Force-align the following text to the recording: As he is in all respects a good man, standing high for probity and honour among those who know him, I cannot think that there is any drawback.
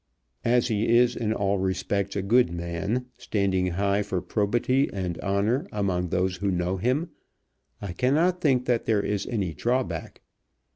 As 0.43 0.69
he 0.69 0.87
is 0.97 1.15
in 1.15 1.31
all 1.31 1.59
respects 1.59 2.15
a 2.15 2.23
good 2.23 2.51
man, 2.51 3.05
standing 3.19 3.67
high 3.67 4.01
for 4.01 4.19
probity 4.19 4.89
and 4.91 5.19
honour 5.19 5.67
among 5.71 6.09
those 6.09 6.37
who 6.37 6.49
know 6.49 6.77
him, 6.77 7.11
I 7.83 7.93
cannot 7.93 8.41
think 8.41 8.65
that 8.65 8.85
there 8.87 9.03
is 9.03 9.27
any 9.27 9.53
drawback. 9.53 10.21